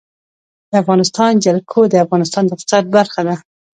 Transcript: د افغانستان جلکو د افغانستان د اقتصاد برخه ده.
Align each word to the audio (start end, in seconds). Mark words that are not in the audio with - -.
د 0.69 0.71
افغانستان 0.83 1.31
جلکو 1.45 1.79
د 1.87 1.95
افغانستان 2.05 2.43
د 2.45 2.51
اقتصاد 2.55 2.83
برخه 2.95 3.21
ده. 3.27 3.35